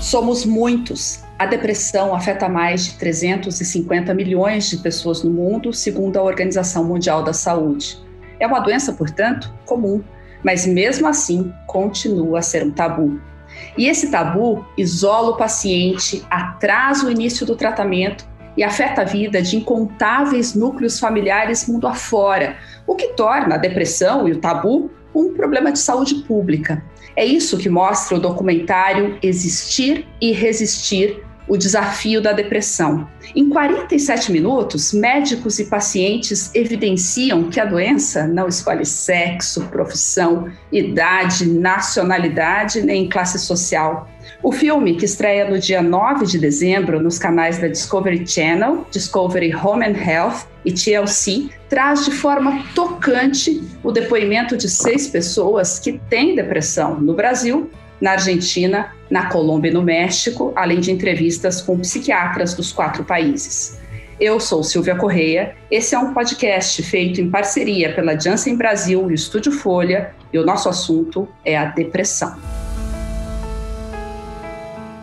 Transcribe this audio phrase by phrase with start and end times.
[0.00, 1.24] Somos muitos.
[1.38, 7.22] A depressão afeta mais de 350 milhões de pessoas no mundo, segundo a Organização Mundial
[7.24, 7.98] da Saúde.
[8.38, 10.02] É uma doença, portanto, comum,
[10.42, 13.20] mas mesmo assim continua a ser um tabu.
[13.76, 18.24] E esse tabu isola o paciente, atrasa o início do tratamento
[18.56, 24.28] e afeta a vida de incontáveis núcleos familiares mundo afora, o que torna a depressão
[24.28, 26.82] e o tabu um problema de saúde pública.
[27.16, 33.08] É isso que mostra o documentário Existir e Resistir o desafio da depressão.
[33.34, 41.48] Em 47 minutos, médicos e pacientes evidenciam que a doença não escolhe sexo, profissão, idade,
[41.48, 44.08] nacionalidade nem classe social.
[44.42, 49.54] O filme, que estreia no dia 9 de dezembro nos canais da Discovery Channel, Discovery
[49.54, 56.00] Home and Health e TLC, traz de forma tocante o depoimento de seis pessoas que
[56.10, 61.78] têm depressão no Brasil na Argentina, na Colômbia e no México, além de entrevistas com
[61.78, 63.78] psiquiatras dos quatro países.
[64.20, 65.54] Eu sou Silvia Correia.
[65.70, 70.38] Esse é um podcast feito em parceria pela Janssen Brasil e o Estúdio Folha, e
[70.38, 72.36] o nosso assunto é a depressão.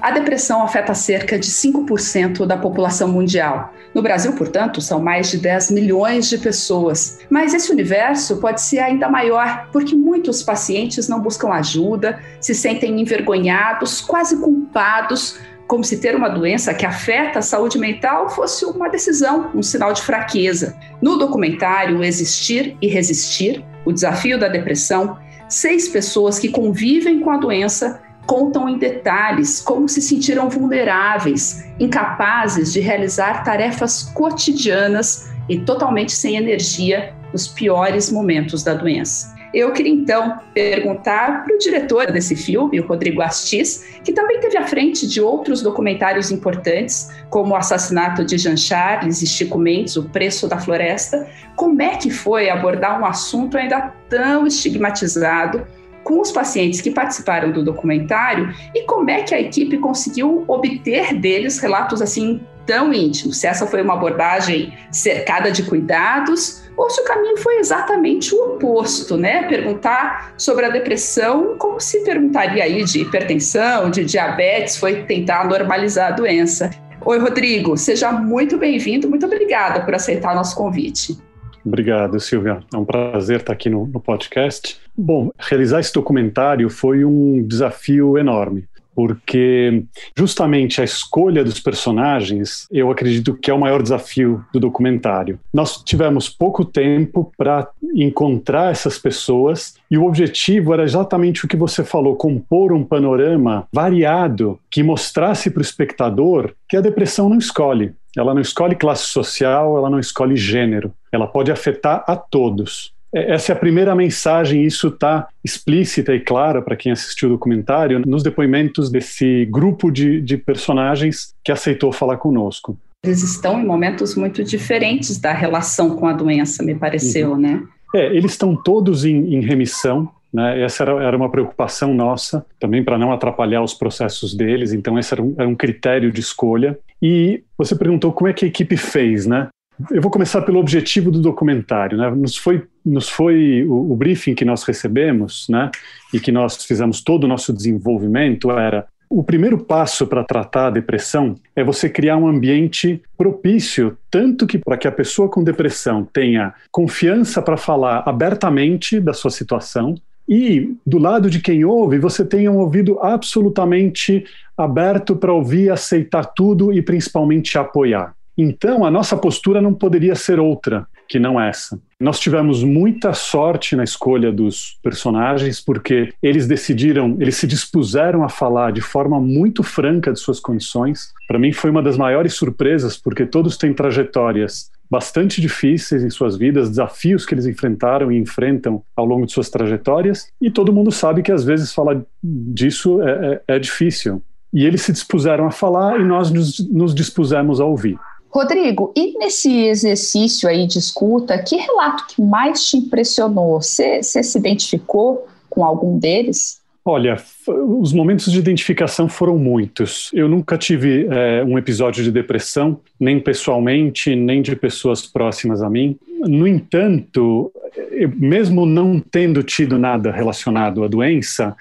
[0.05, 3.73] A depressão afeta cerca de 5% da população mundial.
[3.91, 7.17] No Brasil, portanto, são mais de 10 milhões de pessoas.
[7.27, 13.01] Mas esse universo pode ser ainda maior, porque muitos pacientes não buscam ajuda, se sentem
[13.01, 18.87] envergonhados, quase culpados, como se ter uma doença que afeta a saúde mental fosse uma
[18.87, 20.77] decisão, um sinal de fraqueza.
[21.01, 25.17] No documentário Existir e Resistir, o desafio da depressão,
[25.49, 32.73] seis pessoas que convivem com a doença contam em detalhes como se sentiram vulneráveis, incapazes
[32.73, 39.35] de realizar tarefas cotidianas e totalmente sem energia nos piores momentos da doença.
[39.53, 44.57] Eu queria então perguntar para o diretor desse filme, o Rodrigo Astiz, que também teve
[44.57, 49.95] à frente de outros documentários importantes, como o assassinato de Jean Charles e Chico Mendes,
[49.95, 55.65] O Preço da Floresta, como é que foi abordar um assunto ainda tão estigmatizado
[56.05, 61.15] com os pacientes que participaram do documentário e como é que a equipe conseguiu obter
[61.15, 63.37] deles relatos assim tão íntimos.
[63.37, 68.55] Se essa foi uma abordagem cercada de cuidados ou se o caminho foi exatamente o
[68.55, 69.47] oposto, né?
[69.47, 76.13] Perguntar sobre a depressão como se perguntaria aí de hipertensão, de diabetes, foi tentar normalizar
[76.13, 76.69] a doença.
[77.03, 81.17] Oi, Rodrigo, seja muito bem-vindo, muito obrigada por aceitar o nosso convite.
[81.65, 82.59] Obrigado, Silvia.
[82.71, 84.84] É um prazer estar aqui no, no podcast.
[84.97, 89.83] Bom, realizar esse documentário foi um desafio enorme porque
[90.17, 95.37] justamente a escolha dos personagens eu acredito que é o maior desafio do documentário.
[95.53, 101.57] Nós tivemos pouco tempo para encontrar essas pessoas e o objetivo era exatamente o que
[101.57, 107.37] você falou: compor um panorama variado que mostrasse para o espectador que a depressão não
[107.37, 107.93] escolhe.
[108.17, 110.93] Ela não escolhe classe social, ela não escolhe gênero.
[111.11, 112.94] Ela pode afetar a todos.
[113.15, 117.31] É, essa é a primeira mensagem, isso está explícita e clara para quem assistiu o
[117.31, 122.77] documentário nos depoimentos desse grupo de, de personagens que aceitou falar conosco.
[123.05, 127.37] Eles estão em momentos muito diferentes da relação com a doença, me pareceu, uhum.
[127.37, 127.63] né?
[127.93, 130.61] É, eles estão todos em, em remissão, né?
[130.61, 135.13] Essa era, era, uma preocupação nossa, também para não atrapalhar os processos deles, então esse
[135.13, 136.77] era um, era um, critério de escolha.
[137.01, 139.47] E você perguntou como é que a equipe fez, né?
[139.91, 141.97] Eu vou começar pelo objetivo do documentário.
[141.97, 142.09] Né?
[142.11, 145.69] Nos foi, nos foi o, o briefing que nós recebemos, né?
[146.13, 150.71] e que nós fizemos todo o nosso desenvolvimento era o primeiro passo para tratar a
[150.71, 156.07] depressão é você criar um ambiente propício, tanto que para que a pessoa com depressão
[156.11, 159.95] tenha confiança para falar abertamente da sua situação,
[160.27, 164.25] e do lado de quem ouve, você tenha um ouvido absolutamente
[164.57, 168.14] aberto para ouvir, aceitar tudo e principalmente apoiar.
[168.37, 171.79] Então, a nossa postura não poderia ser outra que não essa.
[171.99, 178.29] Nós tivemos muita sorte na escolha dos personagens, porque eles decidiram, eles se dispuseram a
[178.29, 181.13] falar de forma muito franca de suas condições.
[181.27, 186.37] Para mim, foi uma das maiores surpresas, porque todos têm trajetórias bastante difíceis em suas
[186.37, 190.91] vidas, desafios que eles enfrentaram e enfrentam ao longo de suas trajetórias, e todo mundo
[190.91, 194.21] sabe que às vezes falar disso é, é, é difícil.
[194.53, 197.97] E eles se dispuseram a falar e nós nos, nos dispusemos a ouvir.
[198.35, 203.61] Rodrigo, e nesse exercício aí de escuta, que relato que mais te impressionou?
[203.61, 206.61] Você, se identificou com algum deles?
[206.83, 207.15] Olha,
[207.47, 210.11] os momentos de identificação foram muitos.
[210.13, 215.69] Eu nunca tive é, um episódio de depressão, nem pessoalmente, nem de pessoas próximas a
[215.69, 215.97] mim.
[216.19, 217.49] No entanto,
[217.89, 221.55] eu, mesmo não tendo tido nada relacionado à doença,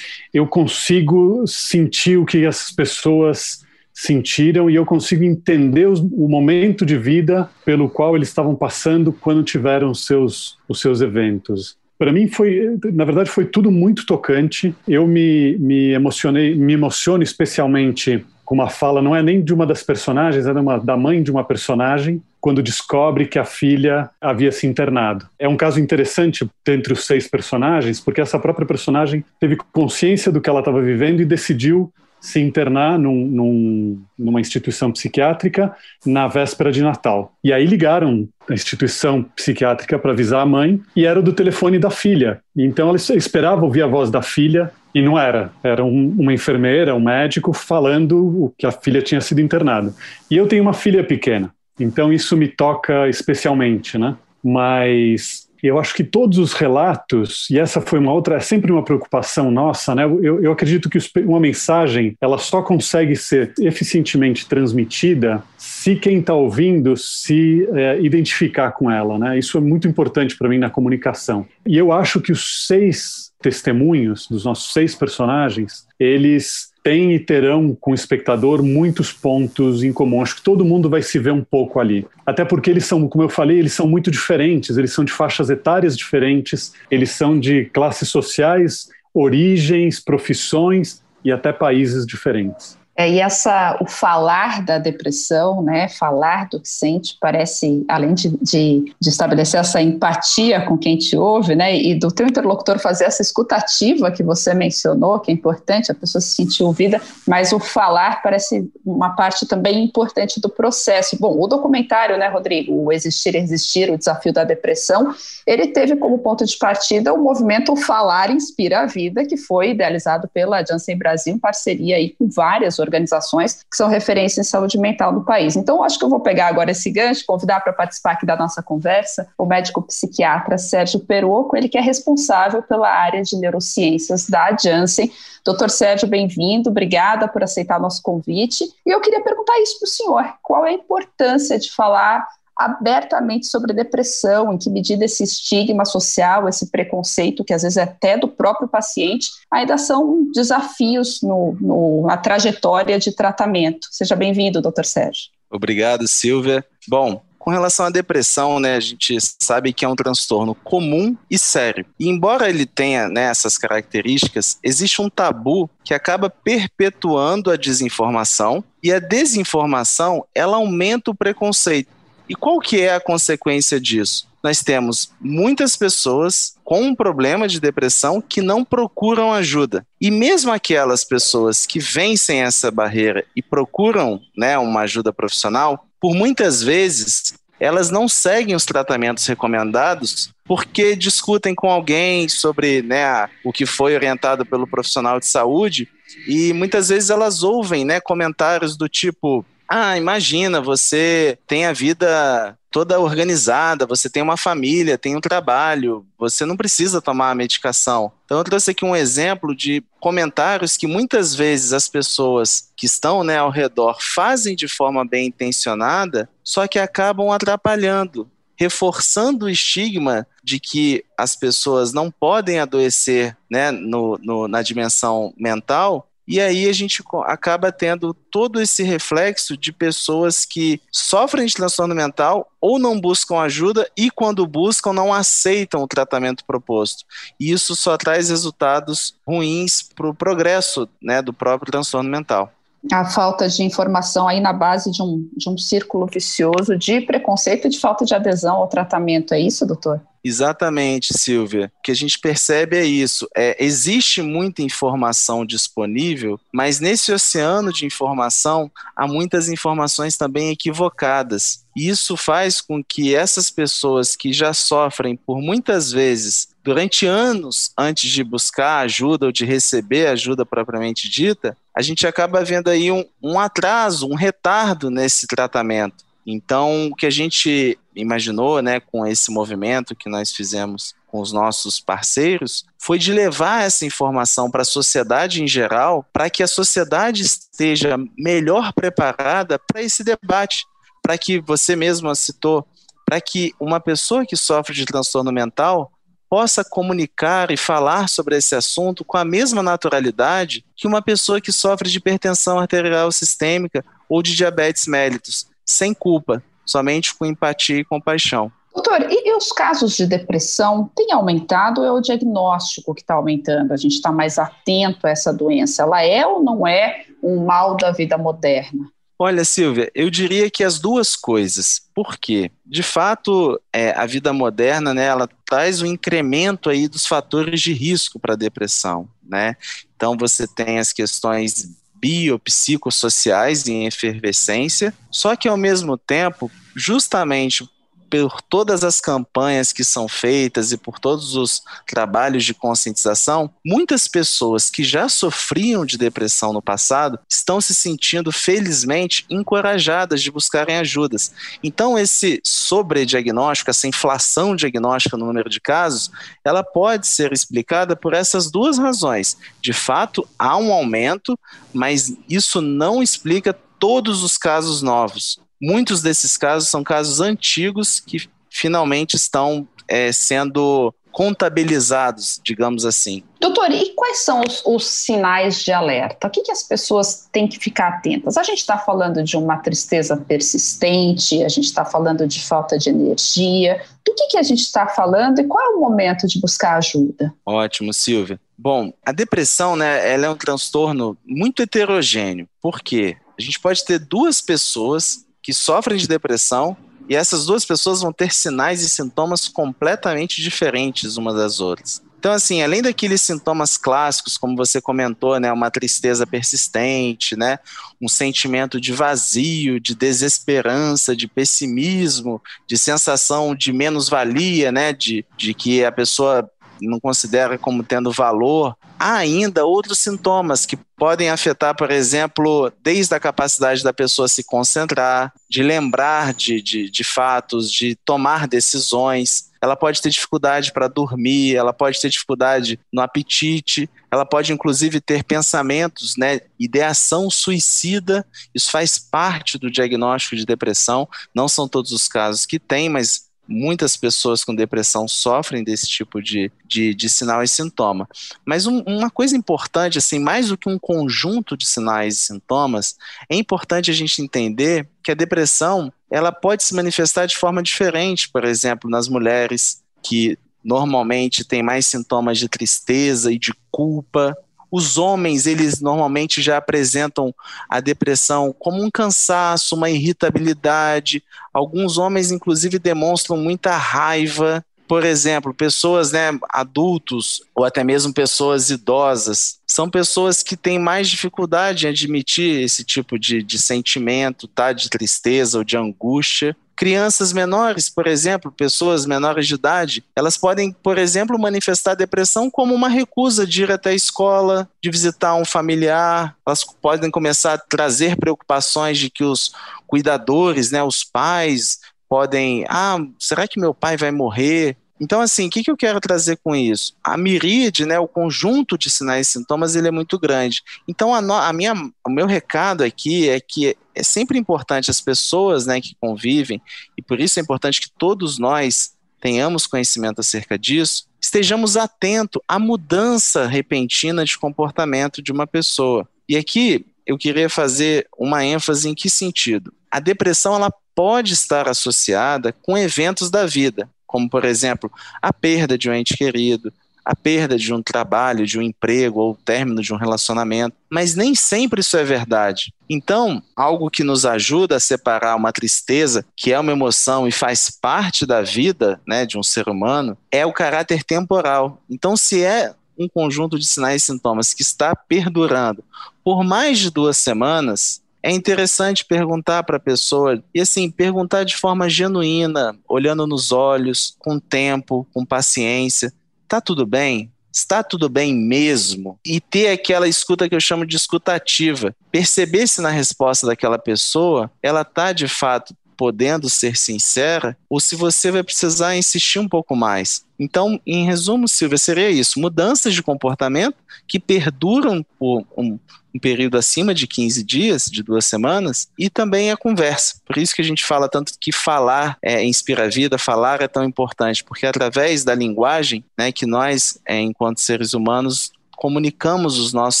[0.32, 6.86] eu consigo sentir o que essas pessoas sentiram e eu consigo entender os, o momento
[6.86, 11.76] de vida pelo qual eles estavam passando quando tiveram seus, os seus eventos.
[11.98, 14.74] Para mim foi, na verdade, foi tudo muito tocante.
[14.88, 19.64] Eu me, me emocionei, me emociono especialmente com uma fala, não é nem de uma
[19.64, 24.50] das personagens, é uma, da mãe de uma personagem, quando descobre que a filha havia
[24.50, 25.24] se internado.
[25.38, 30.40] É um caso interessante entre os seis personagens, porque essa própria personagem teve consciência do
[30.40, 35.74] que ela estava vivendo e decidiu se internar num, num, numa instituição psiquiátrica
[36.04, 37.32] na véspera de Natal.
[37.42, 41.90] E aí ligaram a instituição psiquiátrica para avisar a mãe e era do telefone da
[41.90, 42.40] filha.
[42.56, 45.50] Então ela esperava ouvir a voz da filha e não era.
[45.62, 49.94] Era um, uma enfermeira, um médico falando que a filha tinha sido internada.
[50.30, 54.16] E eu tenho uma filha pequena, então isso me toca especialmente, né?
[54.42, 58.84] Mas eu acho que todos os relatos, e essa foi uma outra, é sempre uma
[58.84, 60.04] preocupação nossa, né?
[60.04, 66.34] Eu, eu acredito que uma mensagem ela só consegue ser eficientemente transmitida se quem está
[66.34, 69.38] ouvindo se é, identificar com ela, né?
[69.38, 71.46] Isso é muito importante para mim na comunicação.
[71.66, 77.76] E eu acho que os seis testemunhos dos nossos seis personagens, eles têm e terão
[77.78, 80.22] com o espectador muitos pontos em comum.
[80.22, 82.06] Acho que todo mundo vai se ver um pouco ali.
[82.24, 85.50] Até porque eles são, como eu falei, eles são muito diferentes, eles são de faixas
[85.50, 92.79] etárias diferentes, eles são de classes sociais, origens, profissões e até países diferentes.
[93.00, 98.28] É, e essa, o falar da depressão, né, falar do que sente, parece, além de,
[98.42, 103.04] de, de, estabelecer essa empatia com quem te ouve, né, e do teu interlocutor fazer
[103.04, 107.58] essa escutativa que você mencionou, que é importante, a pessoa se sentir ouvida, mas o
[107.58, 111.16] falar parece uma parte também importante do processo.
[111.18, 115.14] Bom, o documentário, né, Rodrigo, o Existir e Resistir, o Desafio da Depressão,
[115.46, 120.28] ele teve como ponto de partida o movimento Falar Inspira a Vida, que foi idealizado
[120.28, 124.76] pela Janssen Brasil, em parceria aí com várias organizações organizações que são referência em saúde
[124.78, 125.54] mental no país.
[125.54, 128.62] Então, acho que eu vou pegar agora esse gancho, convidar para participar aqui da nossa
[128.62, 134.56] conversa o médico psiquiatra Sérgio Peroco, ele que é responsável pela área de neurociências da
[134.56, 135.10] Janssen.
[135.44, 138.64] Doutor Sérgio, bem-vindo, obrigada por aceitar nosso convite.
[138.84, 142.26] E eu queria perguntar isso para o senhor: qual é a importância de falar
[142.60, 147.82] abertamente sobre depressão, em que medida esse estigma social, esse preconceito, que às vezes é
[147.82, 153.88] até do próprio paciente, ainda são desafios no, no, na trajetória de tratamento.
[153.90, 155.30] Seja bem-vindo, doutor Sérgio.
[155.50, 156.62] Obrigado, Silvia.
[156.86, 161.38] Bom, com relação à depressão, né, a gente sabe que é um transtorno comum e
[161.38, 161.86] sério.
[161.98, 168.62] E embora ele tenha né, essas características, existe um tabu que acaba perpetuando a desinformação
[168.82, 171.88] e a desinformação ela aumenta o preconceito.
[172.30, 174.28] E qual que é a consequência disso?
[174.40, 179.84] Nós temos muitas pessoas com um problema de depressão que não procuram ajuda.
[180.00, 186.14] E mesmo aquelas pessoas que vencem essa barreira e procuram né, uma ajuda profissional, por
[186.14, 193.52] muitas vezes elas não seguem os tratamentos recomendados porque discutem com alguém sobre né, o
[193.52, 195.88] que foi orientado pelo profissional de saúde
[196.28, 202.58] e muitas vezes elas ouvem né, comentários do tipo ah, imagina, você tem a vida
[202.72, 208.10] toda organizada, você tem uma família, tem um trabalho, você não precisa tomar a medicação.
[208.24, 213.22] Então eu trouxe aqui um exemplo de comentários que muitas vezes as pessoas que estão
[213.22, 220.26] né, ao redor fazem de forma bem intencionada, só que acabam atrapalhando, reforçando o estigma
[220.42, 226.68] de que as pessoas não podem adoecer né, no, no, na dimensão mental e aí
[226.68, 232.78] a gente acaba tendo todo esse reflexo de pessoas que sofrem de transtorno mental ou
[232.78, 237.04] não buscam ajuda e quando buscam não aceitam o tratamento proposto.
[237.40, 242.52] E isso só traz resultados ruins para o progresso né, do próprio transtorno mental
[242.90, 247.66] a falta de informação aí na base de um, de um círculo vicioso de preconceito
[247.66, 249.34] e de falta de adesão ao tratamento.
[249.34, 250.00] É isso, doutor?
[250.22, 251.72] Exatamente, Silvia.
[251.78, 253.26] O que a gente percebe é isso.
[253.34, 261.64] É, existe muita informação disponível, mas nesse oceano de informação há muitas informações também equivocadas.
[261.74, 268.10] Isso faz com que essas pessoas que já sofrem por muitas vezes durante anos antes
[268.10, 273.04] de buscar ajuda ou de receber ajuda propriamente dita, a gente acaba vendo aí um,
[273.22, 276.04] um atraso, um retardo nesse tratamento.
[276.26, 281.32] Então, o que a gente imaginou, né, com esse movimento que nós fizemos com os
[281.32, 286.46] nossos parceiros, foi de levar essa informação para a sociedade em geral, para que a
[286.46, 290.64] sociedade esteja melhor preparada para esse debate,
[291.02, 292.64] para que você mesmo citou,
[293.04, 295.90] para que uma pessoa que sofre de transtorno mental
[296.30, 301.50] possa comunicar e falar sobre esse assunto com a mesma naturalidade que uma pessoa que
[301.50, 307.84] sofre de hipertensão arterial sistêmica ou de diabetes mellitus, sem culpa, somente com empatia e
[307.84, 308.52] compaixão.
[308.72, 313.72] Doutor, e, os casos de depressão têm aumentado ou é o diagnóstico que está aumentando?
[313.72, 315.82] A gente está mais atento a essa doença.
[315.82, 318.88] Ela é ou não é um mal da vida moderna?
[319.22, 321.82] Olha, Silvia, eu diria que as duas coisas.
[321.94, 322.50] Por quê?
[322.64, 327.74] De fato, é, a vida moderna, né, ela traz um incremento aí dos fatores de
[327.74, 329.56] risco para a depressão, né?
[329.94, 337.68] Então você tem as questões biopsicossociais em efervescência, só que ao mesmo tempo, justamente
[338.10, 344.08] por todas as campanhas que são feitas e por todos os trabalhos de conscientização, muitas
[344.08, 350.76] pessoas que já sofriam de depressão no passado estão se sentindo, felizmente, encorajadas de buscarem
[350.76, 351.32] ajudas.
[351.62, 356.10] Então, esse sobrediagnóstico, essa inflação diagnóstica no número de casos,
[356.44, 359.36] ela pode ser explicada por essas duas razões.
[359.60, 361.38] De fato, há um aumento,
[361.72, 365.38] mas isso não explica todos os casos novos.
[365.60, 373.22] Muitos desses casos são casos antigos que finalmente estão é, sendo contabilizados, digamos assim.
[373.40, 376.28] Doutor, e quais são os, os sinais de alerta?
[376.28, 378.36] O que, que, as pessoas têm que ficar atentas?
[378.36, 382.90] A gente está falando de uma tristeza persistente, a gente está falando de falta de
[382.90, 383.82] energia.
[384.06, 387.34] Do que, que a gente está falando e qual é o momento de buscar ajuda?
[387.44, 388.40] Ótimo, Silvia.
[388.56, 392.48] Bom, a depressão, né, ela é um transtorno muito heterogêneo.
[392.60, 393.16] Por quê?
[393.38, 396.76] A gente pode ter duas pessoas que sofrem de depressão
[397.08, 402.02] e essas duas pessoas vão ter sinais e sintomas completamente diferentes umas das outras.
[402.20, 407.58] Então, assim, além daqueles sintomas clássicos, como você comentou, né, uma tristeza persistente, né,
[407.98, 415.54] um sentimento de vazio, de desesperança, de pessimismo, de sensação de menos-valia, né, de, de
[415.54, 416.48] que a pessoa
[416.86, 423.14] não considera como tendo valor, há ainda outros sintomas que podem afetar, por exemplo, desde
[423.14, 429.50] a capacidade da pessoa se concentrar, de lembrar de, de, de fatos, de tomar decisões.
[429.62, 435.00] Ela pode ter dificuldade para dormir, ela pode ter dificuldade no apetite, ela pode inclusive
[435.00, 438.26] ter pensamentos, né, ideação suicida.
[438.54, 441.08] Isso faz parte do diagnóstico de depressão.
[441.34, 446.22] Não são todos os casos que tem, mas muitas pessoas com depressão sofrem desse tipo
[446.22, 448.08] de, de, de sinal e sintoma.
[448.44, 452.96] Mas um, uma coisa importante, assim, mais do que um conjunto de sinais e sintomas,
[453.28, 458.28] é importante a gente entender que a depressão ela pode se manifestar de forma diferente,
[458.28, 464.36] por exemplo, nas mulheres que normalmente têm mais sintomas de tristeza e de culpa,
[464.70, 467.34] os homens, eles normalmente já apresentam
[467.68, 471.22] a depressão como um cansaço, uma irritabilidade.
[471.52, 474.64] Alguns homens, inclusive, demonstram muita raiva.
[474.86, 481.08] Por exemplo, pessoas, né, adultos ou até mesmo pessoas idosas, são pessoas que têm mais
[481.08, 486.56] dificuldade em admitir esse tipo de, de sentimento, tá, de tristeza ou de angústia.
[486.80, 492.74] Crianças menores, por exemplo, pessoas menores de idade, elas podem, por exemplo, manifestar depressão como
[492.74, 496.34] uma recusa de ir até a escola, de visitar um familiar.
[496.46, 499.52] Elas podem começar a trazer preocupações de que os
[499.86, 504.74] cuidadores, né, os pais, podem, ah, será que meu pai vai morrer?
[505.00, 506.94] Então, assim, o que, que eu quero trazer com isso?
[507.02, 510.62] A miríade, né, o conjunto de sinais e sintomas, ele é muito grande.
[510.86, 511.72] Então, a, no, a minha,
[512.06, 516.60] o meu recado aqui é que é sempre importante as pessoas né, que convivem,
[516.96, 522.58] e por isso é importante que todos nós tenhamos conhecimento acerca disso, estejamos atentos à
[522.58, 526.08] mudança repentina de comportamento de uma pessoa.
[526.28, 529.72] E aqui eu queria fazer uma ênfase em que sentido?
[529.90, 534.90] A depressão ela pode estar associada com eventos da vida, como, por exemplo,
[535.22, 536.72] a perda de um ente querido,
[537.04, 541.14] a perda de um trabalho, de um emprego ou o término de um relacionamento, mas
[541.14, 542.74] nem sempre isso é verdade.
[542.88, 547.70] Então, algo que nos ajuda a separar uma tristeza, que é uma emoção e faz
[547.70, 551.80] parte da vida né, de um ser humano, é o caráter temporal.
[551.88, 555.84] Então, se é um conjunto de sinais e sintomas que está perdurando
[556.24, 561.56] por mais de duas semanas, é interessante perguntar para a pessoa, e assim, perguntar de
[561.56, 566.12] forma genuína, olhando nos olhos, com tempo, com paciência.
[566.46, 567.32] Tá tudo bem?
[567.52, 569.18] Está tudo bem mesmo?
[569.24, 571.94] E ter aquela escuta que eu chamo de escuta ativa.
[572.10, 577.94] Perceber se na resposta daquela pessoa ela está de fato podendo ser sincera ou se
[577.94, 580.24] você vai precisar insistir um pouco mais.
[580.38, 583.76] Então, em resumo, Silvia, seria isso: mudanças de comportamento
[584.08, 585.78] que perduram por um,
[586.14, 590.22] um, período acima de 15 dias, de duas semanas, e também a conversa.
[590.24, 593.68] Por isso que a gente fala tanto que falar é, inspira a vida, falar é
[593.68, 599.74] tão importante, porque através da linguagem né, que nós, é, enquanto seres humanos, comunicamos os
[599.74, 600.00] nossos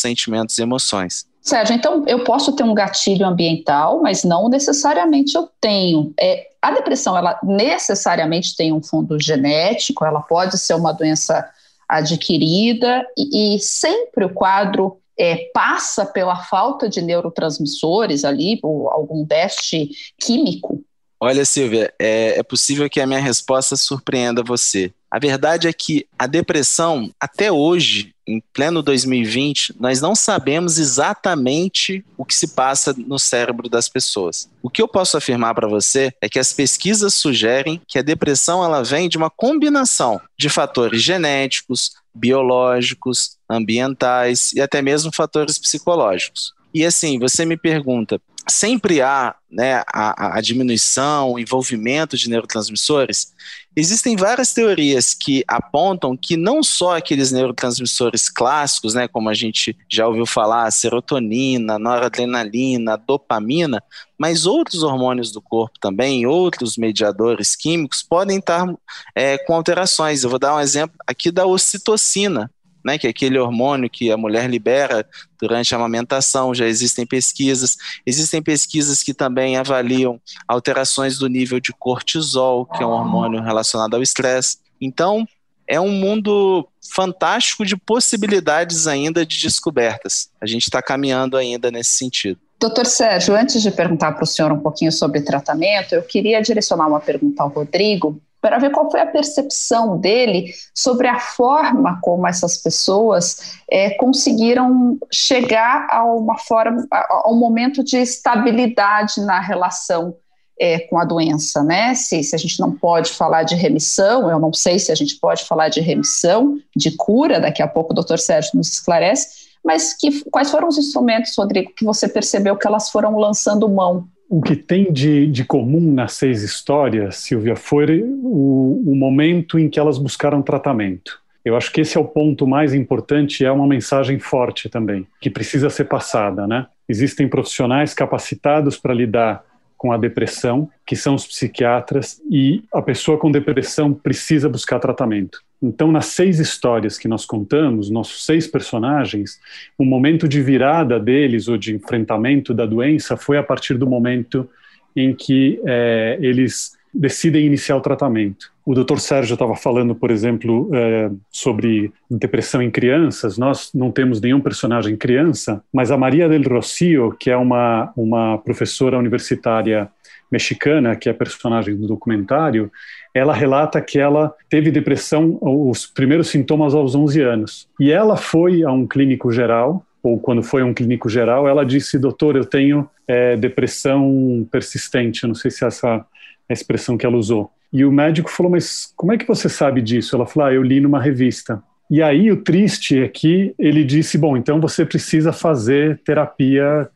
[0.00, 1.26] sentimentos e emoções.
[1.48, 6.12] Sérgio, então eu posso ter um gatilho ambiental, mas não necessariamente eu tenho.
[6.20, 11.48] É, a depressão, ela necessariamente tem um fundo genético, ela pode ser uma doença
[11.88, 19.24] adquirida e, e sempre o quadro é, passa pela falta de neurotransmissores ali, ou algum
[19.24, 20.84] déficit químico.
[21.20, 24.92] Olha, Silvia, é, é possível que a minha resposta surpreenda você.
[25.10, 32.04] A verdade é que a depressão, até hoje, em pleno 2020, nós não sabemos exatamente
[32.16, 34.50] o que se passa no cérebro das pessoas.
[34.62, 38.62] O que eu posso afirmar para você é que as pesquisas sugerem que a depressão
[38.62, 46.52] ela vem de uma combinação de fatores genéticos, biológicos, ambientais e até mesmo fatores psicológicos.
[46.74, 53.32] E assim, você me pergunta, sempre há né, a, a diminuição, o envolvimento de neurotransmissores?
[53.76, 59.76] Existem várias teorias que apontam que não só aqueles neurotransmissores clássicos, né, como a gente
[59.88, 63.82] já ouviu falar, serotonina, noradrenalina, dopamina,
[64.18, 68.66] mas outros hormônios do corpo também, outros mediadores químicos podem estar
[69.14, 70.24] é, com alterações.
[70.24, 72.50] Eu vou dar um exemplo aqui da ocitocina
[72.84, 75.06] né, que é aquele hormônio que a mulher libera
[75.40, 77.76] durante a amamentação, já existem pesquisas.
[78.06, 83.94] Existem pesquisas que também avaliam alterações do nível de cortisol, que é um hormônio relacionado
[83.94, 84.58] ao estresse.
[84.80, 85.26] Então,
[85.66, 90.30] é um mundo fantástico de possibilidades ainda de descobertas.
[90.40, 92.40] A gente está caminhando ainda nesse sentido.
[92.58, 96.88] Doutor Sérgio, antes de perguntar para o senhor um pouquinho sobre tratamento, eu queria direcionar
[96.88, 102.26] uma pergunta ao Rodrigo, para ver qual foi a percepção dele sobre a forma como
[102.26, 110.14] essas pessoas é, conseguiram chegar a uma forma, a, um momento de estabilidade na relação
[110.60, 111.94] é, com a doença, né?
[111.94, 115.16] Se, se a gente não pode falar de remissão, eu não sei se a gente
[115.16, 119.94] pode falar de remissão, de cura, daqui a pouco o doutor Sérgio nos esclarece, mas
[119.94, 124.42] que, quais foram os instrumentos, Rodrigo, que você percebeu que elas foram lançando mão o
[124.42, 129.80] que tem de, de comum nas seis histórias, Silvia, foi o, o momento em que
[129.80, 131.20] elas buscaram tratamento.
[131.44, 135.30] Eu acho que esse é o ponto mais importante, é uma mensagem forte também, que
[135.30, 136.66] precisa ser passada, né?
[136.86, 139.42] Existem profissionais capacitados para lidar
[139.76, 145.40] com a depressão, que são os psiquiatras, e a pessoa com depressão precisa buscar tratamento.
[145.62, 149.40] Então, nas seis histórias que nós contamos, nossos seis personagens,
[149.76, 154.48] o momento de virada deles ou de enfrentamento da doença foi a partir do momento
[154.94, 158.50] em que é, eles decidem iniciar o tratamento.
[158.64, 158.98] O Dr.
[158.98, 163.38] Sérgio estava falando, por exemplo, é, sobre depressão em crianças.
[163.38, 168.38] Nós não temos nenhum personagem criança, mas a Maria del Rocio, que é uma, uma
[168.38, 169.88] professora universitária
[170.30, 172.70] mexicana, que é personagem do documentário,
[173.14, 177.68] ela relata que ela teve depressão, os primeiros sintomas aos 11 anos.
[177.80, 181.64] E ela foi a um clínico geral, ou quando foi a um clínico geral, ela
[181.64, 185.24] disse: Doutor, eu tenho é, depressão persistente.
[185.24, 186.04] Eu não sei se essa
[186.48, 187.50] a expressão que ela usou.
[187.72, 190.16] E o médico falou: Mas como é que você sabe disso?
[190.16, 191.62] Ela falou: ah, Eu li numa revista.
[191.90, 196.88] E aí o triste é que ele disse: Bom, então você precisa fazer terapia.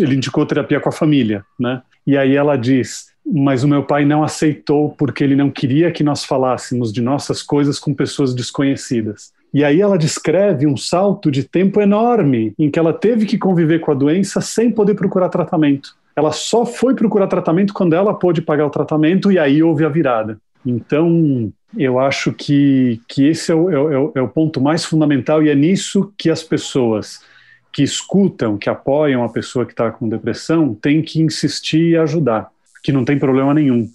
[0.00, 1.80] Ele indicou terapia com a família, né?
[2.06, 6.04] E aí ela diz: Mas o meu pai não aceitou porque ele não queria que
[6.04, 9.32] nós falássemos de nossas coisas com pessoas desconhecidas.
[9.52, 13.80] E aí ela descreve um salto de tempo enorme em que ela teve que conviver
[13.80, 18.40] com a doença sem poder procurar tratamento ela só foi procurar tratamento quando ela pôde
[18.40, 20.38] pagar o tratamento e aí houve a virada.
[20.64, 25.42] Então, eu acho que, que esse é o, é, o, é o ponto mais fundamental
[25.42, 27.20] e é nisso que as pessoas
[27.76, 32.48] que escutam, que apoiam a pessoa que está com depressão, têm que insistir e ajudar,
[32.82, 33.86] que não tem problema nenhum.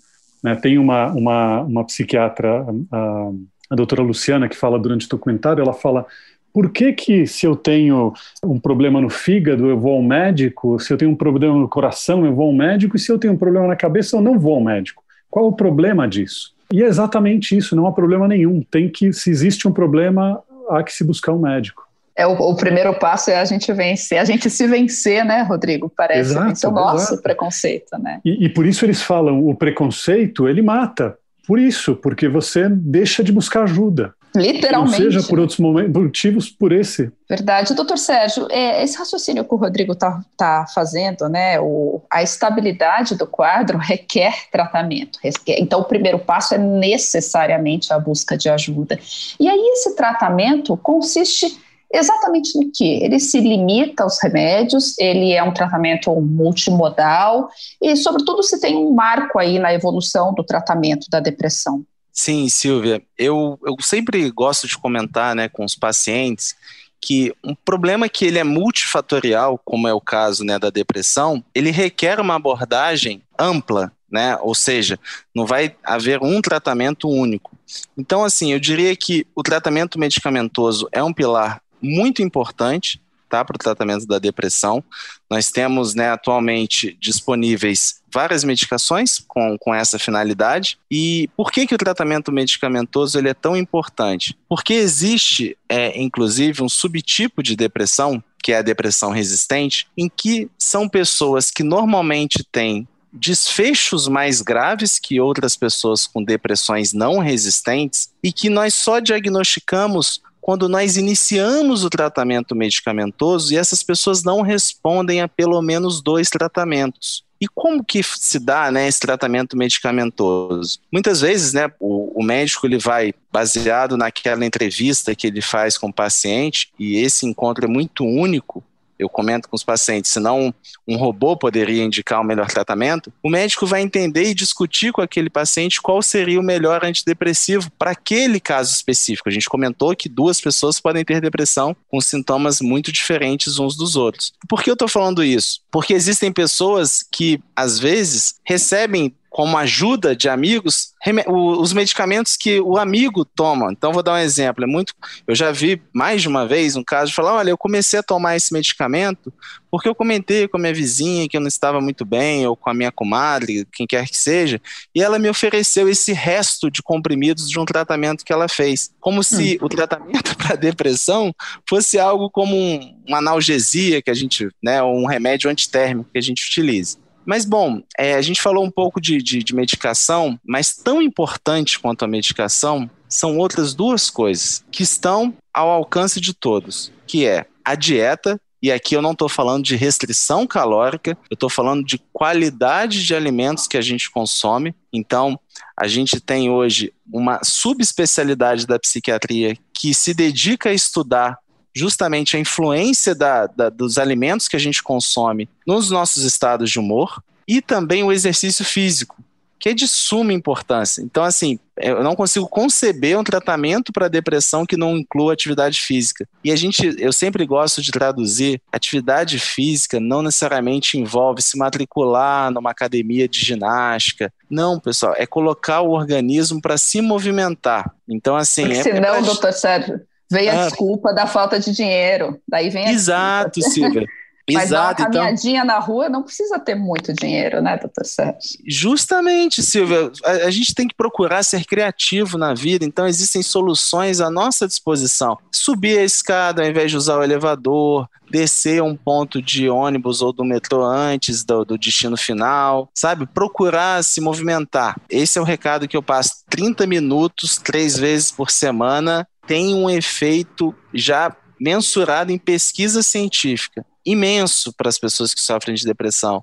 [0.43, 0.53] Né?
[0.53, 3.31] Tem uma, uma, uma psiquiatra, a,
[3.71, 6.05] a doutora Luciana, que fala durante o documentário, ela fala
[6.53, 8.13] por que, que se eu tenho
[8.45, 12.23] um problema no fígado eu vou ao médico, se eu tenho um problema no coração
[12.23, 14.53] eu vou ao médico e se eu tenho um problema na cabeça eu não vou
[14.53, 15.03] ao médico?
[15.27, 16.53] Qual o problema disso?
[16.71, 18.61] E é exatamente isso, não há problema nenhum.
[18.61, 20.39] Tem que, se existe um problema,
[20.69, 21.89] há que se buscar um médico.
[22.15, 25.91] É o, o primeiro passo é a gente vencer, a gente se vencer, né, Rodrigo?
[25.95, 27.21] Parece exato, vencer o nosso exato.
[27.21, 28.19] preconceito, né?
[28.23, 31.17] E, e por isso eles falam, o preconceito ele mata.
[31.47, 34.13] Por isso, porque você deixa de buscar ajuda.
[34.35, 35.03] Literalmente.
[35.03, 37.11] Não seja por outros motivos, por esse.
[37.29, 37.73] Verdade.
[37.73, 43.15] Doutor Sérgio, é, esse raciocínio que o Rodrigo está tá fazendo, né, o, a estabilidade
[43.15, 45.19] do quadro requer tratamento.
[45.21, 48.97] Requer, então, o primeiro passo é necessariamente a busca de ajuda.
[49.39, 51.59] E aí, esse tratamento consiste
[51.93, 53.03] exatamente no que?
[53.03, 57.49] Ele se limita aos remédios, ele é um tratamento multimodal
[57.81, 61.83] e, sobretudo, se tem um marco aí na evolução do tratamento da depressão.
[62.11, 66.55] Sim, Silvia, eu, eu sempre gosto de comentar né, com os pacientes
[66.99, 71.71] que um problema que ele é multifatorial, como é o caso né, da depressão, ele
[71.71, 74.37] requer uma abordagem ampla, né?
[74.41, 74.99] Ou seja,
[75.33, 77.57] não vai haver um tratamento único.
[77.97, 83.55] Então, assim, eu diria que o tratamento medicamentoso é um pilar muito importante, tá, para
[83.55, 84.83] o tratamento da depressão.
[85.29, 90.77] Nós temos, né, atualmente disponíveis várias medicações com, com essa finalidade.
[90.91, 94.37] E por que, que o tratamento medicamentoso ele é tão importante?
[94.49, 100.49] Porque existe, é, inclusive, um subtipo de depressão, que é a depressão resistente, em que
[100.57, 108.09] são pessoas que normalmente têm desfechos mais graves que outras pessoas com depressões não resistentes
[108.23, 114.41] e que nós só diagnosticamos quando nós iniciamos o tratamento medicamentoso e essas pessoas não
[114.41, 117.23] respondem a pelo menos dois tratamentos.
[117.39, 120.79] E como que se dá né, esse tratamento medicamentoso?
[120.91, 125.87] Muitas vezes, né, o, o, médico ele vai baseado naquela entrevista que ele faz com
[125.89, 128.63] o paciente, e esse encontro é muito único,
[129.01, 130.53] eu comento com os pacientes, senão
[130.87, 135.29] um robô poderia indicar o melhor tratamento, o médico vai entender e discutir com aquele
[135.29, 139.27] paciente qual seria o melhor antidepressivo para aquele caso específico.
[139.27, 143.95] A gente comentou que duas pessoas podem ter depressão com sintomas muito diferentes uns dos
[143.95, 144.33] outros.
[144.47, 145.61] Por que eu estou falando isso?
[145.71, 150.91] Porque existem pessoas que, às vezes, recebem como ajuda de amigos,
[151.25, 153.71] os medicamentos que o amigo toma.
[153.71, 154.65] Então, vou dar um exemplo.
[154.65, 154.93] É muito,
[155.25, 158.03] eu já vi mais de uma vez um caso de falar: olha, eu comecei a
[158.03, 159.33] tomar esse medicamento
[159.71, 162.69] porque eu comentei com a minha vizinha que eu não estava muito bem, ou com
[162.69, 164.59] a minha comadre, quem quer que seja,
[164.93, 168.91] e ela me ofereceu esse resto de comprimidos de um tratamento que ela fez.
[168.99, 169.65] Como se hum.
[169.65, 171.33] o tratamento para depressão
[171.67, 176.19] fosse algo como um, uma analgesia que a gente, né, ou um remédio antitérmico que
[176.19, 176.97] a gente utiliza.
[177.25, 181.79] Mas, bom, é, a gente falou um pouco de, de, de medicação, mas tão importante
[181.79, 187.45] quanto a medicação são outras duas coisas que estão ao alcance de todos, que é
[187.63, 191.97] a dieta, e aqui eu não estou falando de restrição calórica, eu estou falando de
[192.13, 194.75] qualidade de alimentos que a gente consome.
[194.93, 195.39] Então,
[195.75, 201.39] a gente tem hoje uma subespecialidade da psiquiatria que se dedica a estudar
[201.73, 206.79] justamente a influência da, da, dos alimentos que a gente consome nos nossos estados de
[206.79, 209.21] humor e também o exercício físico,
[209.59, 211.01] que é de suma importância.
[211.01, 216.27] Então, assim, eu não consigo conceber um tratamento para depressão que não inclua atividade física.
[216.43, 222.51] E a gente, eu sempre gosto de traduzir, atividade física não necessariamente envolve se matricular
[222.51, 224.33] numa academia de ginástica.
[224.49, 227.93] Não, pessoal, é colocar o organismo para se movimentar.
[228.09, 228.63] Então, assim.
[228.63, 229.21] Porque é, senão, é pra...
[229.21, 230.65] doutor Sérgio, Veio a ah.
[230.67, 232.39] desculpa da falta de dinheiro.
[232.47, 233.91] Daí vem a Exato, desculpa.
[233.91, 234.07] Silvia.
[234.53, 235.21] Mas Exato, uma então.
[235.21, 235.67] caminhadinha então...
[235.67, 238.59] na rua não precisa ter muito dinheiro, né, doutor Sérgio?
[238.67, 240.11] Justamente, Silvia.
[240.25, 244.67] A, a, gente tem que procurar ser criativo na vida, então existem soluções à nossa
[244.67, 245.37] disposição.
[245.51, 250.31] Subir a escada ao invés de usar o elevador, descer um ponto de ônibus ou
[250.31, 253.27] do metrô antes do, do destino final, sabe?
[253.27, 254.99] Procurar se movimentar.
[255.09, 256.43] Esse é o recado que eu passo.
[256.49, 264.71] 30 minutos, três vezes por semana, tem um efeito já mensurado em pesquisa científica imenso
[264.71, 266.41] para as pessoas que sofrem de depressão.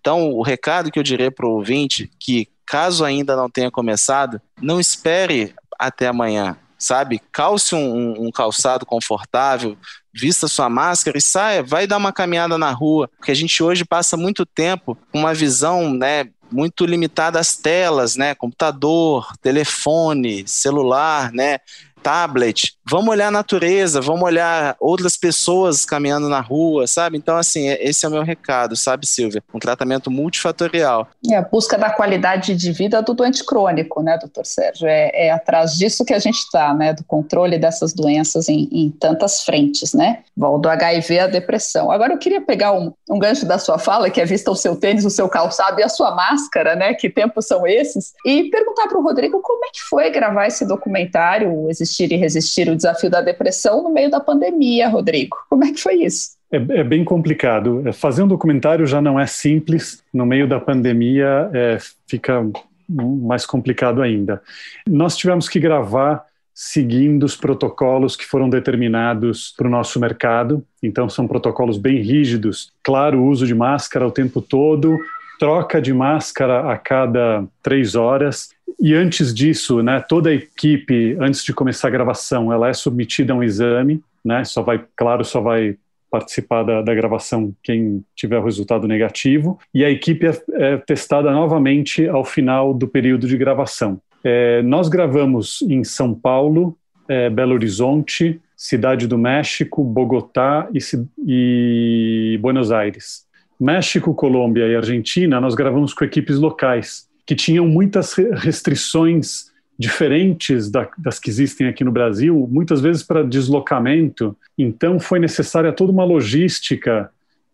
[0.00, 4.42] Então, o recado que eu diria para o ouvinte que caso ainda não tenha começado,
[4.60, 7.20] não espere até amanhã, sabe?
[7.30, 9.78] Calce um, um, calçado confortável,
[10.12, 13.84] vista sua máscara e saia, vai dar uma caminhada na rua, porque a gente hoje
[13.84, 21.30] passa muito tempo com uma visão, né, muito limitada às telas, né, computador, telefone, celular,
[21.32, 21.60] né,
[22.08, 22.58] tablet,
[22.90, 27.18] vamos olhar a natureza, vamos olhar outras pessoas caminhando na rua, sabe?
[27.18, 29.42] Então, assim, é, esse é o meu recado, sabe, Silvia?
[29.52, 31.08] Um tratamento multifatorial.
[31.30, 34.86] É a busca da qualidade de vida do doente crônico, né, doutor Sérgio?
[34.86, 36.92] É, é atrás disso que a gente está, né?
[36.92, 40.20] Do controle dessas doenças em, em tantas frentes, né?
[40.36, 41.90] Do HIV à depressão.
[41.90, 44.76] Agora, eu queria pegar um, um gancho da sua fala, que é vista o seu
[44.76, 46.94] tênis, o seu calçado e a sua máscara, né?
[46.94, 48.12] Que tempos são esses?
[48.24, 52.68] E perguntar para o Rodrigo como é que foi gravar esse documentário, Existir e Resistir,
[52.68, 55.36] o desafio da depressão, no meio da pandemia, Rodrigo.
[55.50, 56.38] Como é que foi isso?
[56.50, 57.86] É, é, bem complicado.
[57.86, 60.02] É, fazer um documentário já não é simples.
[60.12, 62.42] No meio da pandemia é, fica
[62.88, 64.42] mais complicado ainda.
[64.88, 70.64] Nós tivemos que gravar seguindo os protocolos que foram determinados para o nosso mercado.
[70.82, 72.72] Então, são protocolos bem rígidos.
[72.82, 74.98] Claro, uso de máscara o tempo todo,
[75.38, 78.50] troca de máscara a cada três horas.
[78.80, 83.32] E antes disso, né, toda a equipe, antes de começar a gravação, ela é submetida
[83.32, 85.76] a um exame, né, só vai, claro, só vai
[86.10, 91.30] participar da, da, gravação quem tiver o resultado negativo, e a equipe é, é testada
[91.30, 94.00] novamente ao final do período de gravação.
[94.24, 96.76] É, nós gravamos em São Paulo,
[97.08, 100.78] é, Belo Horizonte, Cidade do México, Bogotá e,
[101.26, 103.24] e Buenos Aires.
[103.58, 110.90] México, Colômbia e Argentina, nós gravamos com equipes locais, que tinham muitas restrições diferentes da,
[110.98, 114.36] das que existem aqui no Brasil, muitas vezes para deslocamento.
[114.58, 117.08] Então, foi necessária toda uma logística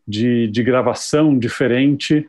[0.08, 2.26] de, de gravação diferente,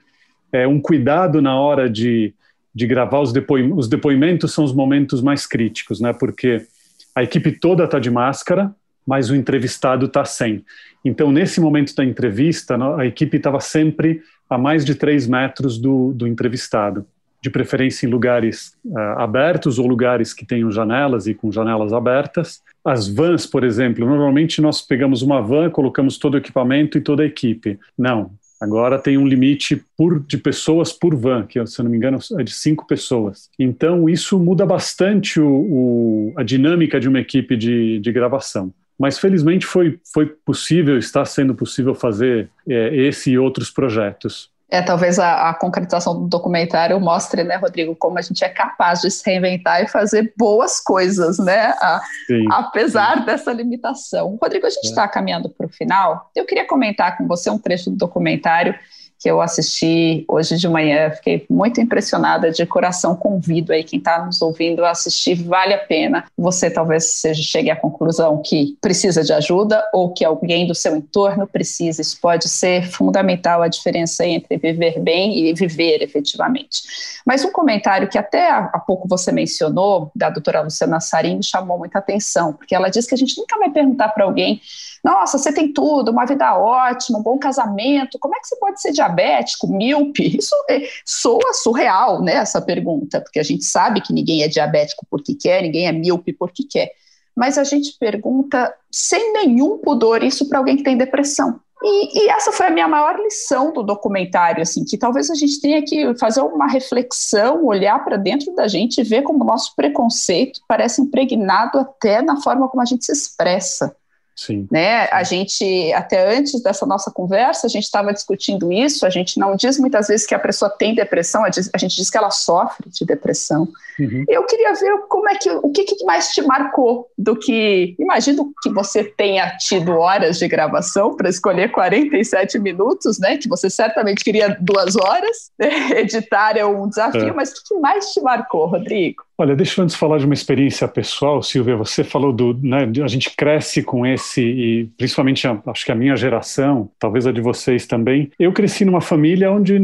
[0.51, 2.33] é, um cuidado na hora de
[2.75, 3.85] de gravar os, depoimentos.
[3.85, 6.11] Os depoimentos são os momentos mais críticos, né?
[6.11, 6.67] Porque
[7.15, 8.75] a equipe toda está de máscara,
[9.07, 10.65] mas o entrevistado está sem.
[11.03, 16.11] Então, nesse momento da entrevista, a equipe estava sempre a mais de três metros do,
[16.11, 17.05] do entrevistado,
[17.45, 22.59] de preferência em lugares uh, abertos ou lugares que tenham janelas e com janelas abertas.
[22.83, 27.21] As vans, por exemplo, normalmente nós pegamos uma van, colocamos todo o equipamento e toda
[27.21, 27.79] a equipe.
[27.95, 31.97] Não, Agora tem um limite por, de pessoas por van, que se eu não me
[31.97, 33.49] engano é de cinco pessoas.
[33.59, 38.73] Então isso muda bastante o, o, a dinâmica de uma equipe de, de gravação.
[38.97, 44.49] Mas felizmente foi, foi possível, está sendo possível fazer é, esse e outros projetos.
[44.75, 48.99] É, talvez a, a, concretização do documentário mostre, né, Rodrigo, como a gente é capaz
[48.99, 53.25] de se reinventar e fazer boas coisas, né, a, sim, apesar sim.
[53.25, 54.37] dessa limitação.
[54.41, 55.07] Rodrigo, a gente está é.
[55.07, 56.29] caminhando para o final.
[56.35, 58.75] Eu queria comentar com você um trecho do documentário
[59.19, 61.09] que eu assisti hoje de manhã.
[61.11, 65.77] Fiquei muito impressionada, de coração convido aí quem está nos ouvindo a assistir, vale a
[65.77, 66.25] pena.
[66.37, 70.95] Você talvez seja, chegue à conclusão que precisa de ajuda ou que alguém do seu
[70.95, 72.01] entorno precisa.
[72.01, 76.81] Isso pode ser fundamental a diferença entre viver bem e viver efetivamente.
[77.25, 81.99] Mas um comentário que até há pouco você mencionou, da doutora Luciana Sarim, chamou muita
[81.99, 84.61] atenção, porque ela diz que a gente nunca vai perguntar para alguém
[85.05, 88.81] nossa, você tem tudo, uma vida ótima, um bom casamento, como é que você pode
[88.81, 90.35] ser diabético, míope?
[90.35, 95.05] Isso é, soa surreal, né, essa pergunta, porque a gente sabe que ninguém é diabético
[95.07, 96.91] porque quer, ninguém é míope porque quer.
[97.35, 101.59] Mas a gente pergunta sem nenhum pudor isso para alguém que tem depressão.
[101.83, 105.61] E, e, essa foi a minha maior lição do documentário, assim, que talvez a gente
[105.61, 109.75] tenha que fazer uma reflexão, olhar para dentro da gente e ver como o nosso
[109.75, 113.95] preconceito parece impregnado até na forma como a gente se expressa.
[114.35, 114.67] Sim.
[114.69, 115.07] Né?
[115.11, 119.05] A gente, até antes dessa nossa conversa, a gente estava discutindo isso.
[119.05, 122.17] A gente não diz muitas vezes que a pessoa tem depressão, a gente diz que
[122.17, 123.67] ela sofre de depressão.
[123.97, 124.25] Uhum.
[124.27, 127.95] Eu queria ver como é que o que, que mais te marcou do que.
[127.97, 133.37] Imagino que você tenha tido horas de gravação para escolher 47 minutos, né?
[133.37, 135.51] Que você certamente queria duas horas.
[135.95, 137.33] Editar é um desafio, é.
[137.33, 139.23] mas o que mais te marcou, Rodrigo?
[139.37, 141.75] Olha, deixa eu antes falar de uma experiência pessoal, Silvia.
[141.75, 145.95] Você falou do, né, a gente cresce com esse e principalmente a, acho que a
[145.95, 148.31] minha geração, talvez a de vocês também.
[148.39, 149.79] Eu cresci numa família onde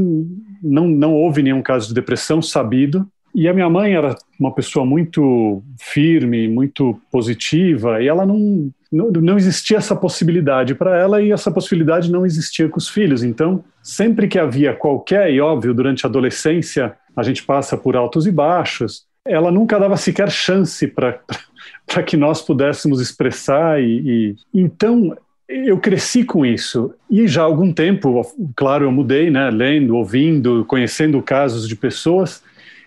[0.62, 3.08] não não houve nenhum caso de depressão sabido.
[3.34, 9.10] E a minha mãe era uma pessoa muito firme, muito positiva, e ela não não,
[9.10, 13.24] não existia essa possibilidade para ela e essa possibilidade não existia com os filhos.
[13.24, 18.28] Então, sempre que havia qualquer, e óbvio, durante a adolescência, a gente passa por altos
[18.28, 21.20] e baixos, ela nunca dava sequer chance para
[22.00, 25.18] que nós pudéssemos expressar e, e, então
[25.50, 28.22] eu cresci com isso e já há algum tempo,
[28.56, 32.42] claro, eu mudei, né, lendo, ouvindo, conhecendo casos de pessoas,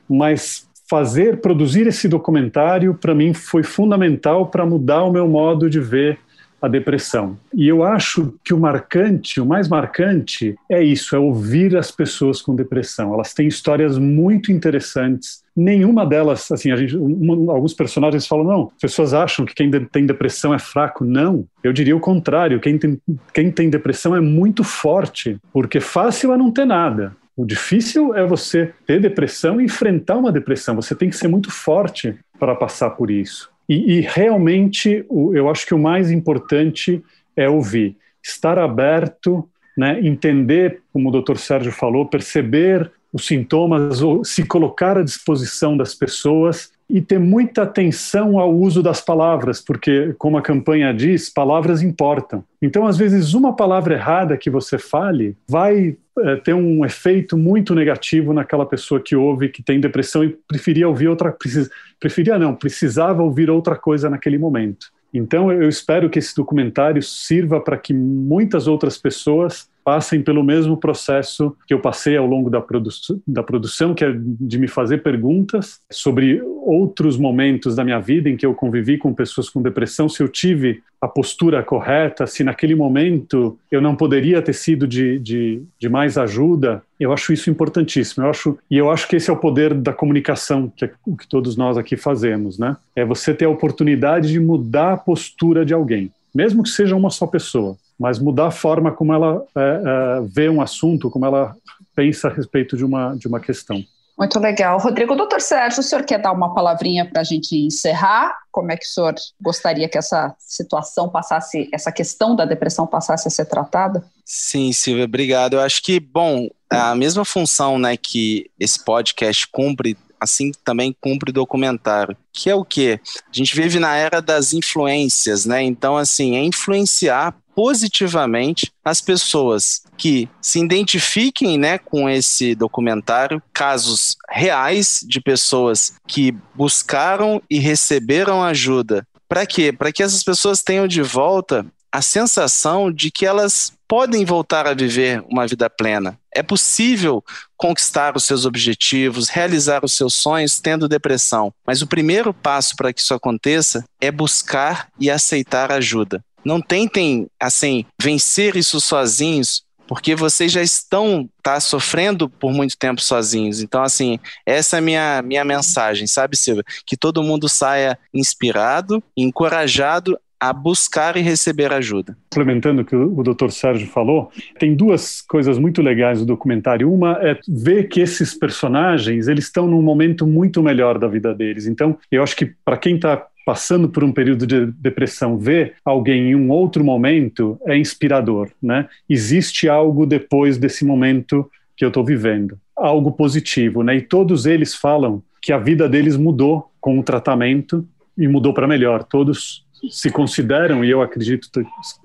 [0.08, 5.80] mas fazer, produzir esse documentário para mim foi fundamental para mudar o meu modo de
[5.80, 6.18] ver
[6.64, 7.38] a depressão.
[7.52, 12.40] E eu acho que o marcante, o mais marcante é isso, é ouvir as pessoas
[12.40, 13.12] com depressão.
[13.12, 15.43] Elas têm histórias muito interessantes.
[15.56, 20.52] Nenhuma delas, assim, a gente, alguns personagens falam, não, pessoas acham que quem tem depressão
[20.52, 21.04] é fraco.
[21.04, 22.98] Não, eu diria o contrário, quem tem,
[23.32, 27.16] quem tem depressão é muito forte, porque fácil é não ter nada.
[27.36, 30.76] O difícil é você ter depressão e enfrentar uma depressão.
[30.76, 33.50] Você tem que ser muito forte para passar por isso.
[33.68, 37.02] E, e realmente, o, eu acho que o mais importante
[37.36, 44.24] é ouvir, estar aberto, né, entender, como o doutor Sérgio falou, perceber os sintomas, ou
[44.24, 50.12] se colocar à disposição das pessoas e ter muita atenção ao uso das palavras, porque,
[50.18, 52.44] como a campanha diz, palavras importam.
[52.60, 57.72] Então, às vezes, uma palavra errada que você fale vai é, ter um efeito muito
[57.72, 61.30] negativo naquela pessoa que ouve, que tem depressão e preferia ouvir outra.
[61.30, 64.88] Precis, preferia não, precisava ouvir outra coisa naquele momento.
[65.12, 70.76] Então, eu espero que esse documentário sirva para que muitas outras pessoas passem pelo mesmo
[70.76, 72.90] processo que eu passei ao longo da, produ
[73.26, 78.36] da produção, que é de me fazer perguntas sobre outros momentos da minha vida em
[78.36, 82.74] que eu convivi com pessoas com depressão, se eu tive a postura correta, se naquele
[82.74, 86.82] momento eu não poderia ter sido de, de, de mais ajuda.
[86.98, 88.24] Eu acho isso importantíssimo.
[88.24, 91.14] Eu acho, e eu acho que esse é o poder da comunicação, que é o
[91.14, 92.78] que todos nós aqui fazemos, né?
[92.96, 97.10] É você ter a oportunidade de mudar a postura de alguém, mesmo que seja uma
[97.10, 101.56] só pessoa mas mudar a forma como ela é, é, vê um assunto, como ela
[101.96, 103.82] pensa a respeito de uma, de uma questão.
[104.18, 104.78] Muito legal.
[104.78, 108.36] Rodrigo, doutor Sérgio, o senhor quer dar uma palavrinha para a gente encerrar?
[108.52, 113.26] Como é que o senhor gostaria que essa situação passasse, essa questão da depressão passasse
[113.26, 114.04] a ser tratada?
[114.22, 115.54] Sim, Silvia, obrigado.
[115.54, 121.30] Eu acho que, bom, a mesma função né, que esse podcast cumpre assim também cumpre
[121.30, 123.00] o documentário, que é o quê?
[123.04, 125.62] A gente vive na era das influências, né?
[125.62, 134.16] Então, assim, é influenciar positivamente as pessoas que se identifiquem né, com esse documentário, casos
[134.28, 139.06] reais de pessoas que buscaram e receberam ajuda.
[139.28, 139.72] Para quê?
[139.72, 144.74] Para que essas pessoas tenham de volta a sensação de que elas podem voltar a
[144.74, 146.18] viver uma vida plena.
[146.34, 147.22] É possível
[147.56, 151.54] conquistar os seus objetivos, realizar os seus sonhos tendo depressão.
[151.64, 156.20] Mas o primeiro passo para que isso aconteça é buscar e aceitar ajuda.
[156.44, 163.00] Não tentem, assim, vencer isso sozinhos, porque vocês já estão tá sofrendo por muito tempo
[163.00, 163.62] sozinhos.
[163.62, 166.64] Então, assim, essa é a minha, minha mensagem, sabe, Silvia?
[166.86, 172.16] Que todo mundo saia inspirado, encorajado a buscar e receber ajuda.
[172.30, 173.48] Complementando o que o Dr.
[173.50, 176.92] Sérgio falou, tem duas coisas muito legais do documentário.
[176.92, 181.66] Uma é ver que esses personagens eles estão num momento muito melhor da vida deles.
[181.66, 186.30] Então, eu acho que para quem está passando por um período de depressão, ver alguém
[186.30, 188.88] em um outro momento é inspirador, né?
[189.08, 193.96] Existe algo depois desse momento que eu estou vivendo, algo positivo, né?
[193.96, 198.68] E todos eles falam que a vida deles mudou com o tratamento e mudou para
[198.68, 199.04] melhor.
[199.04, 201.48] Todos se consideram, e eu acredito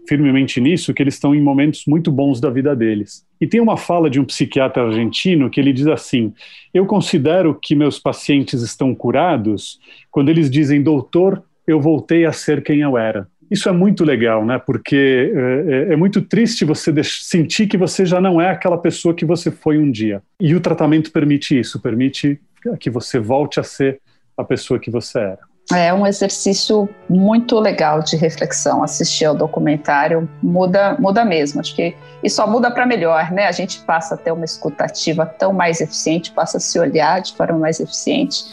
[0.07, 3.25] firmemente nisso, que eles estão em momentos muito bons da vida deles.
[3.39, 6.33] E tem uma fala de um psiquiatra argentino que ele diz assim:
[6.73, 9.79] Eu considero que meus pacientes estão curados
[10.11, 13.27] quando eles dizem, doutor, eu voltei a ser quem eu era.
[13.49, 14.59] Isso é muito legal, né?
[14.59, 19.13] Porque é, é, é muito triste você sentir que você já não é aquela pessoa
[19.13, 20.21] que você foi um dia.
[20.39, 22.39] E o tratamento permite isso, permite
[22.79, 23.99] que você volte a ser
[24.37, 25.48] a pessoa que você era.
[25.71, 28.83] É um exercício muito legal de reflexão.
[28.83, 31.59] Assistir ao documentário muda, muda mesmo.
[31.59, 33.45] Acho que e só muda para melhor, né?
[33.47, 37.33] A gente passa a ter uma escutativa tão mais eficiente, passa a se olhar de
[37.33, 38.43] forma mais eficiente.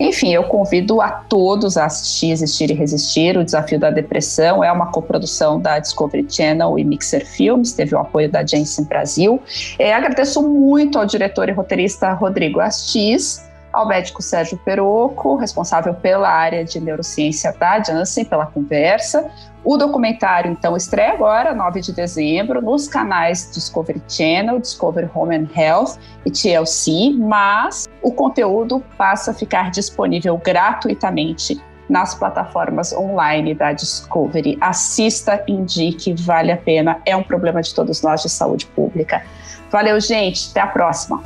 [0.00, 3.36] Enfim, eu convido a todos a assistir Existir e Resistir.
[3.36, 7.98] O Desafio da Depressão é uma coprodução da Discovery Channel e Mixer Films, teve o
[7.98, 9.40] apoio da Jensen Brasil.
[9.78, 16.28] É, agradeço muito ao diretor e roteirista Rodrigo Astiz ao médico Sérgio Peroco, responsável pela
[16.28, 19.30] área de neurociência da Janssen, pela conversa.
[19.64, 25.48] O documentário, então, estreia agora, 9 de dezembro, nos canais Discovery Channel, Discovery Home and
[25.56, 33.72] Health e TLC, mas o conteúdo passa a ficar disponível gratuitamente nas plataformas online da
[33.72, 34.58] Discovery.
[34.60, 37.00] Assista, indique, vale a pena.
[37.06, 39.22] É um problema de todos nós de saúde pública.
[39.70, 40.50] Valeu, gente.
[40.50, 41.22] Até a próxima.